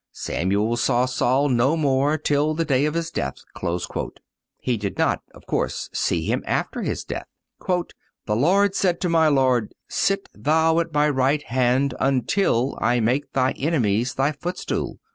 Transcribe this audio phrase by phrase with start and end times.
[0.13, 4.17] "Samuel saw Saul no more till the day of his death."(226)
[4.57, 7.27] He did not, of course, see him after death.
[7.67, 13.31] "The Lord said to my Lord: Sit thou at my right hand until I make
[13.33, 14.97] thy enemies thy footstool."